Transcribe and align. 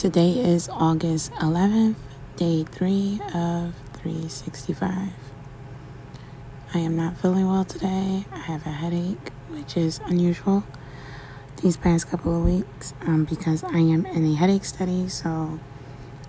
Today 0.00 0.30
is 0.30 0.66
August 0.70 1.30
11th, 1.32 1.96
day 2.36 2.64
three 2.64 3.20
of 3.34 3.74
365. 4.00 5.10
I 6.72 6.78
am 6.78 6.96
not 6.96 7.18
feeling 7.18 7.46
well 7.46 7.66
today. 7.66 8.24
I 8.32 8.38
have 8.38 8.64
a 8.64 8.70
headache, 8.70 9.28
which 9.50 9.76
is 9.76 10.00
unusual 10.06 10.64
these 11.60 11.76
past 11.76 12.08
couple 12.08 12.34
of 12.34 12.46
weeks 12.46 12.94
um, 13.02 13.26
because 13.26 13.62
I 13.62 13.76
am 13.76 14.06
in 14.06 14.24
a 14.24 14.34
headache 14.34 14.64
study. 14.64 15.06
So 15.10 15.60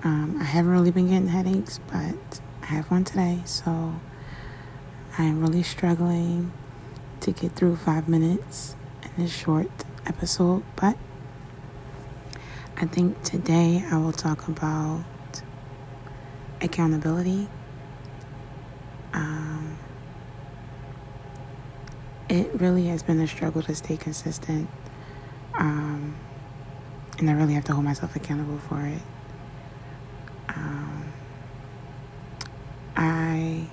um, 0.04 0.36
I 0.38 0.44
haven't 0.44 0.72
really 0.74 0.92
been 0.92 1.08
getting 1.08 1.30
headaches, 1.30 1.80
but 1.90 2.42
I 2.62 2.66
have 2.66 2.92
one 2.92 3.06
today. 3.06 3.40
So 3.46 3.96
I'm 5.18 5.40
really 5.40 5.64
struggling 5.64 6.52
to 7.22 7.32
get 7.32 7.54
through 7.54 7.78
five 7.78 8.10
minutes 8.10 8.76
in 9.02 9.24
this 9.24 9.34
short 9.34 9.72
episode, 10.06 10.64
but 10.76 10.98
I 12.82 12.88
think 12.88 13.22
today 13.22 13.86
I 13.92 13.98
will 13.98 14.12
talk 14.12 14.48
about 14.48 15.04
accountability. 16.62 17.48
Um, 19.14 19.78
it 22.28 22.50
really 22.60 22.88
has 22.88 23.04
been 23.04 23.20
a 23.20 23.28
struggle 23.28 23.62
to 23.62 23.76
stay 23.76 23.98
consistent, 23.98 24.68
um, 25.60 26.16
and 27.20 27.30
I 27.30 27.34
really 27.34 27.54
have 27.54 27.66
to 27.66 27.74
hold 27.74 27.86
myself 27.86 28.16
accountable 28.16 28.58
for 28.58 28.82
it. 28.82 29.02
Um, 30.50 31.14
I 32.96 33.68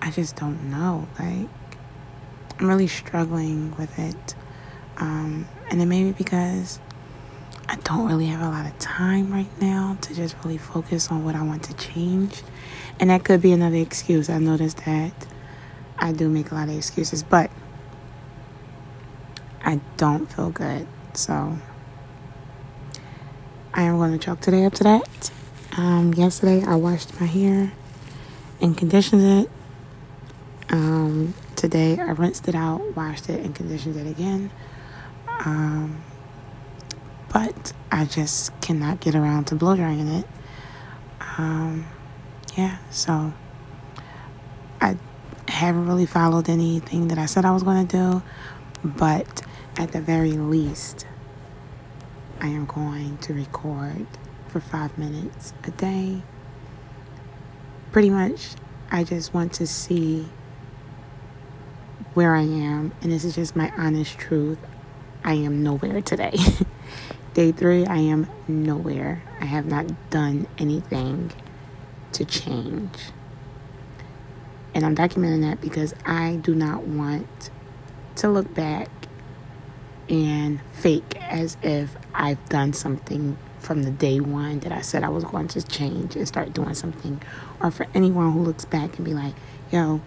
I 0.00 0.10
just 0.12 0.36
don't 0.36 0.70
know. 0.70 1.08
Like 1.18 1.48
I'm 2.60 2.68
really 2.68 2.86
struggling 2.86 3.74
with 3.76 3.98
it, 3.98 4.36
um, 4.98 5.48
and 5.68 5.82
it 5.82 5.86
may 5.86 6.04
be 6.04 6.12
because 6.12 6.78
I 7.72 7.76
don't 7.76 8.06
really 8.06 8.26
have 8.26 8.42
a 8.42 8.50
lot 8.50 8.66
of 8.66 8.78
time 8.78 9.32
right 9.32 9.48
now 9.58 9.96
to 10.02 10.14
just 10.14 10.36
really 10.44 10.58
focus 10.58 11.10
on 11.10 11.24
what 11.24 11.34
I 11.34 11.42
want 11.42 11.62
to 11.64 11.74
change. 11.74 12.42
And 13.00 13.08
that 13.08 13.24
could 13.24 13.40
be 13.40 13.50
another 13.50 13.78
excuse. 13.78 14.28
I 14.28 14.38
noticed 14.38 14.84
that 14.84 15.14
I 15.98 16.12
do 16.12 16.28
make 16.28 16.50
a 16.50 16.54
lot 16.54 16.68
of 16.68 16.76
excuses, 16.76 17.22
but 17.22 17.50
I 19.64 19.80
don't 19.96 20.30
feel 20.30 20.50
good. 20.50 20.86
So 21.14 21.56
I 23.72 23.84
am 23.84 23.96
going 23.96 24.12
to 24.12 24.18
chalk 24.18 24.42
today 24.42 24.66
up 24.66 24.74
to 24.74 24.84
that. 24.84 25.30
Um, 25.74 26.12
yesterday 26.12 26.62
I 26.66 26.74
washed 26.74 27.18
my 27.18 27.26
hair 27.26 27.72
and 28.60 28.76
conditioned 28.76 29.46
it. 29.46 29.50
Um, 30.68 31.32
today 31.56 31.98
I 31.98 32.10
rinsed 32.10 32.48
it 32.48 32.54
out, 32.54 32.94
washed 32.94 33.30
it, 33.30 33.42
and 33.42 33.54
conditioned 33.54 33.96
it 33.96 34.10
again. 34.10 34.50
Um, 35.46 36.02
but 37.32 37.72
I 37.90 38.04
just 38.04 38.58
cannot 38.60 39.00
get 39.00 39.14
around 39.14 39.46
to 39.46 39.54
blow 39.54 39.76
drying 39.76 40.08
it. 40.08 40.26
Um, 41.38 41.86
yeah, 42.56 42.78
so 42.90 43.32
I 44.80 44.96
haven't 45.48 45.86
really 45.86 46.06
followed 46.06 46.48
anything 46.48 47.08
that 47.08 47.18
I 47.18 47.26
said 47.26 47.44
I 47.44 47.52
was 47.52 47.62
going 47.62 47.86
to 47.86 47.96
do, 47.96 48.22
but 48.84 49.42
at 49.76 49.92
the 49.92 50.00
very 50.00 50.32
least, 50.32 51.06
I 52.40 52.48
am 52.48 52.66
going 52.66 53.18
to 53.18 53.32
record 53.32 54.06
for 54.48 54.60
five 54.60 54.98
minutes 54.98 55.54
a 55.64 55.70
day. 55.70 56.22
Pretty 57.92 58.10
much, 58.10 58.50
I 58.90 59.04
just 59.04 59.32
want 59.32 59.54
to 59.54 59.66
see 59.66 60.28
where 62.14 62.34
I 62.34 62.42
am, 62.42 62.92
and 63.00 63.10
this 63.10 63.24
is 63.24 63.36
just 63.36 63.56
my 63.56 63.72
honest 63.78 64.18
truth. 64.18 64.58
I 65.24 65.34
am 65.34 65.62
nowhere 65.62 66.02
today. 66.02 66.36
Day 67.34 67.50
three, 67.50 67.86
I 67.86 67.96
am 67.96 68.28
nowhere. 68.46 69.22
I 69.40 69.46
have 69.46 69.64
not 69.64 69.86
done 70.10 70.46
anything 70.58 71.32
to 72.12 72.26
change. 72.26 72.98
And 74.74 74.84
I'm 74.84 74.94
documenting 74.94 75.40
that 75.40 75.60
because 75.62 75.94
I 76.04 76.36
do 76.36 76.54
not 76.54 76.82
want 76.86 77.50
to 78.16 78.28
look 78.28 78.52
back 78.54 78.88
and 80.10 80.60
fake 80.72 81.16
as 81.22 81.56
if 81.62 81.96
I've 82.14 82.46
done 82.50 82.74
something 82.74 83.38
from 83.60 83.84
the 83.84 83.90
day 83.90 84.20
one 84.20 84.58
that 84.60 84.72
I 84.72 84.82
said 84.82 85.02
I 85.02 85.08
was 85.08 85.24
going 85.24 85.48
to 85.48 85.62
change 85.62 86.16
and 86.16 86.28
start 86.28 86.52
doing 86.52 86.74
something. 86.74 87.22
Or 87.62 87.70
for 87.70 87.86
anyone 87.94 88.32
who 88.32 88.40
looks 88.40 88.66
back 88.66 88.96
and 88.96 89.06
be 89.06 89.14
like, 89.14 89.34
yo, 89.70 90.02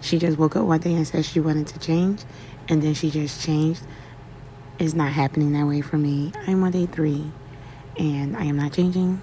she 0.00 0.18
just 0.18 0.38
woke 0.38 0.56
up 0.56 0.64
one 0.64 0.80
day 0.80 0.94
and 0.94 1.06
said 1.06 1.26
she 1.26 1.40
wanted 1.40 1.66
to 1.66 1.78
change 1.78 2.22
and 2.68 2.82
then 2.82 2.94
she 2.94 3.10
just 3.10 3.44
changed 3.44 3.82
is 4.78 4.94
not 4.94 5.12
happening 5.12 5.52
that 5.52 5.66
way 5.66 5.80
for 5.80 5.96
me. 5.96 6.32
I'm 6.46 6.62
on 6.64 6.72
day 6.72 6.86
three 6.86 7.30
and 7.98 8.36
I 8.36 8.44
am 8.44 8.56
not 8.56 8.72
changing. 8.72 9.22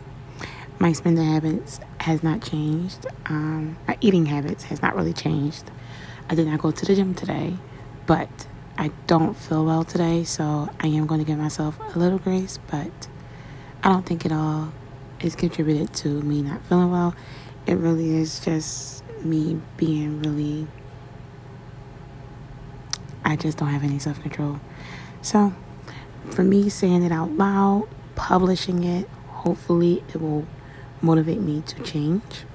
My 0.79 0.93
spending 0.93 1.25
habits 1.25 1.79
has 1.99 2.23
not 2.23 2.41
changed. 2.41 3.05
Um, 3.27 3.77
my 3.87 3.97
eating 4.01 4.25
habits 4.25 4.63
has 4.65 4.81
not 4.81 4.95
really 4.95 5.13
changed. 5.13 5.69
I 6.29 6.35
did 6.35 6.47
not 6.47 6.59
go 6.59 6.71
to 6.71 6.85
the 6.85 6.95
gym 6.95 7.13
today, 7.13 7.55
but 8.07 8.29
I 8.77 8.91
don't 9.05 9.35
feel 9.35 9.65
well 9.65 9.83
today, 9.83 10.23
so 10.23 10.69
I 10.79 10.87
am 10.87 11.05
going 11.05 11.19
to 11.19 11.25
give 11.25 11.37
myself 11.37 11.77
a 11.93 11.99
little 11.99 12.17
grace, 12.17 12.57
but 12.69 13.07
I 13.83 13.89
don't 13.89 14.05
think 14.05 14.25
it 14.25 14.31
all 14.31 14.71
is 15.19 15.35
contributed 15.35 15.93
to 15.93 16.07
me 16.21 16.41
not 16.41 16.65
feeling 16.65 16.91
well. 16.91 17.13
It 17.67 17.75
really 17.75 18.15
is 18.15 18.39
just 18.39 19.03
me 19.23 19.61
being 19.77 20.21
really, 20.21 20.67
I 23.23 23.35
just 23.35 23.57
don't 23.57 23.67
have 23.69 23.83
any 23.83 23.99
self 23.99 24.19
control. 24.21 24.59
So, 25.21 25.53
for 26.31 26.43
me 26.43 26.69
saying 26.69 27.03
it 27.03 27.11
out 27.11 27.31
loud, 27.31 27.87
publishing 28.15 28.83
it, 28.83 29.07
hopefully 29.27 30.03
it 30.09 30.21
will 30.21 30.47
motivate 31.01 31.41
me 31.41 31.61
to 31.61 31.83
change. 31.83 32.45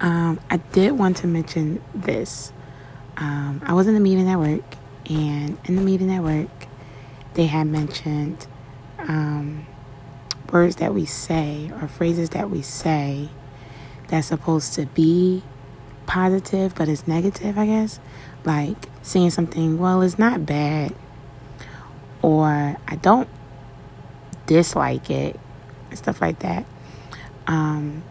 Um, 0.00 0.40
I 0.50 0.58
did 0.58 0.92
want 0.92 1.16
to 1.18 1.26
mention 1.26 1.82
this. 1.94 2.52
Um, 3.16 3.62
I 3.64 3.72
was 3.72 3.86
in 3.86 3.96
a 3.96 4.00
meeting 4.00 4.28
at 4.28 4.38
work, 4.38 4.76
and 5.08 5.58
in 5.64 5.76
the 5.76 5.82
meeting 5.82 6.12
at 6.12 6.22
work, 6.22 6.50
they 7.34 7.46
had 7.46 7.66
mentioned 7.66 8.46
um, 8.98 9.66
words 10.52 10.76
that 10.76 10.94
we 10.94 11.04
say 11.04 11.70
or 11.80 11.88
phrases 11.88 12.30
that 12.30 12.50
we 12.50 12.62
say 12.62 13.28
that's 14.08 14.28
supposed 14.28 14.74
to 14.74 14.86
be 14.86 15.42
positive, 16.06 16.74
but 16.74 16.88
it's 16.88 17.06
negative, 17.06 17.58
I 17.58 17.66
guess. 17.66 18.00
Like 18.44 18.88
saying 19.06 19.30
something, 19.30 19.78
well, 19.78 20.02
it's 20.02 20.18
not 20.18 20.44
bad, 20.44 20.94
or 22.22 22.76
I 22.86 22.96
don't 22.96 23.28
dislike 24.46 25.10
it, 25.10 25.38
stuff 25.94 26.20
like 26.20 26.40
that. 26.40 26.66
Um, 27.46 28.02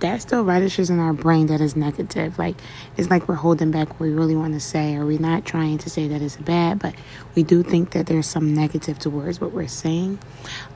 that 0.00 0.22
still 0.22 0.44
registers 0.44 0.90
in 0.90 0.98
our 1.00 1.12
brain 1.12 1.46
that 1.46 1.60
is 1.60 1.74
negative. 1.74 2.38
Like 2.38 2.56
it's 2.96 3.10
like 3.10 3.28
we're 3.28 3.34
holding 3.34 3.70
back 3.70 3.88
what 3.88 4.00
we 4.00 4.10
really 4.10 4.36
want 4.36 4.54
to 4.54 4.60
say, 4.60 4.94
or 4.94 5.06
we're 5.06 5.18
not 5.18 5.44
trying 5.44 5.78
to 5.78 5.90
say 5.90 6.06
that 6.08 6.22
it's 6.22 6.36
bad, 6.36 6.78
but 6.78 6.94
we 7.34 7.42
do 7.42 7.62
think 7.62 7.90
that 7.92 8.06
there's 8.06 8.26
some 8.26 8.54
negative 8.54 8.98
towards 8.98 9.40
what 9.40 9.52
we're 9.52 9.66
saying. 9.66 10.18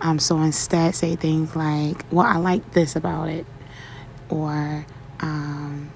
Um, 0.00 0.18
so 0.18 0.40
instead, 0.40 0.94
say 0.94 1.16
things 1.16 1.54
like, 1.54 2.04
"Well, 2.10 2.26
I 2.26 2.36
like 2.36 2.72
this 2.72 2.96
about 2.96 3.28
it," 3.28 3.46
or 4.28 4.86
um, 5.20 5.90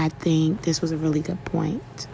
I 0.00 0.08
think 0.08 0.62
this 0.62 0.80
was 0.80 0.92
a 0.92 0.96
really 0.96 1.20
good 1.20 1.44
point, 1.44 2.06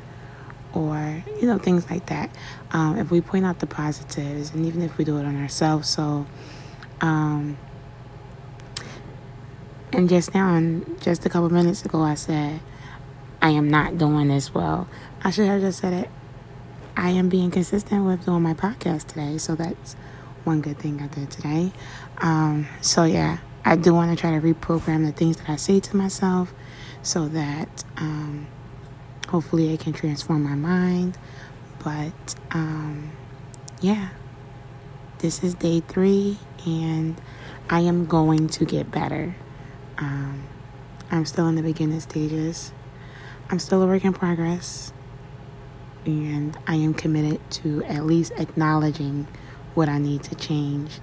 or 0.74 1.22
you 1.40 1.46
know, 1.46 1.56
things 1.56 1.88
like 1.88 2.06
that. 2.06 2.34
Um, 2.72 2.98
if 2.98 3.12
we 3.12 3.20
point 3.20 3.44
out 3.46 3.60
the 3.60 3.68
positives, 3.68 4.52
and 4.52 4.66
even 4.66 4.82
if 4.82 4.98
we 4.98 5.04
do 5.04 5.18
it 5.18 5.24
on 5.24 5.40
ourselves, 5.40 5.88
so. 5.88 6.26
Um, 7.00 7.56
and 9.92 10.08
just 10.08 10.34
now, 10.34 10.56
and 10.56 11.00
just 11.00 11.24
a 11.26 11.28
couple 11.28 11.48
minutes 11.48 11.84
ago, 11.84 12.02
I 12.02 12.14
said, 12.14 12.58
I 13.40 13.50
am 13.50 13.68
not 13.70 13.98
doing 13.98 14.28
this 14.28 14.52
well. 14.52 14.88
I 15.22 15.30
should 15.30 15.46
have 15.46 15.60
just 15.60 15.78
said 15.78 15.92
it. 15.92 16.10
I 16.96 17.10
am 17.10 17.28
being 17.28 17.52
consistent 17.52 18.04
with 18.04 18.24
doing 18.24 18.42
my 18.42 18.54
podcast 18.54 19.06
today, 19.06 19.38
so 19.38 19.54
that's 19.54 19.94
one 20.42 20.60
good 20.60 20.80
thing 20.80 21.00
I 21.00 21.06
did 21.06 21.30
today. 21.30 21.70
Um, 22.18 22.66
so, 22.80 23.04
yeah, 23.04 23.38
I 23.66 23.74
do 23.74 23.92
want 23.92 24.16
to 24.16 24.20
try 24.20 24.30
to 24.30 24.40
reprogram 24.40 25.04
the 25.04 25.10
things 25.10 25.38
that 25.38 25.48
I 25.48 25.56
say 25.56 25.80
to 25.80 25.96
myself 25.96 26.54
so 27.02 27.26
that 27.26 27.82
um, 27.96 28.46
hopefully 29.28 29.74
it 29.74 29.80
can 29.80 29.92
transform 29.92 30.44
my 30.44 30.54
mind. 30.54 31.18
But 31.82 32.36
um, 32.52 33.10
yeah, 33.80 34.10
this 35.18 35.42
is 35.42 35.54
day 35.54 35.80
three, 35.80 36.38
and 36.64 37.20
I 37.68 37.80
am 37.80 38.06
going 38.06 38.46
to 38.50 38.64
get 38.64 38.92
better. 38.92 39.34
Um, 39.98 40.44
I'm 41.10 41.24
still 41.24 41.48
in 41.48 41.56
the 41.56 41.62
beginning 41.62 41.98
stages. 41.98 42.72
I'm 43.50 43.58
still 43.58 43.82
a 43.82 43.86
work 43.88 44.04
in 44.04 44.12
progress, 44.12 44.92
and 46.04 46.56
I 46.68 46.76
am 46.76 46.94
committed 46.94 47.40
to 47.62 47.82
at 47.82 48.06
least 48.06 48.30
acknowledging 48.36 49.26
what 49.74 49.88
I 49.88 49.98
need 49.98 50.22
to 50.22 50.36
change, 50.36 51.00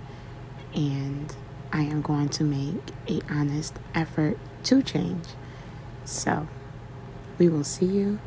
and 0.74 1.36
I 1.76 1.82
am 1.82 2.04
going 2.04 2.30
to 2.30 2.44
make 2.44 2.92
a 3.10 3.20
honest 3.32 3.74
effort 3.96 4.38
to 4.66 4.84
change. 4.84 5.26
So, 6.06 6.48
we 7.40 7.50
will 7.50 7.64
see 7.64 7.88
you 7.88 8.20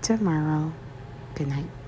tomorrow. 0.00 0.72
Good 1.34 1.48
night. 1.48 1.83